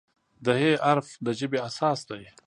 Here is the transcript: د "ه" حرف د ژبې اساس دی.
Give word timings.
د 0.45 0.47
"ه" 0.59 0.71
حرف 0.87 1.07
د 1.25 1.27
ژبې 1.39 1.59
اساس 1.67 1.99
دی. 2.09 2.23